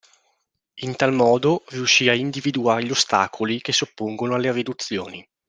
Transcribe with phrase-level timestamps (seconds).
[0.77, 5.23] In tal modo riuscì a individuare gli ostacoli che si oppongono alle riduzioni.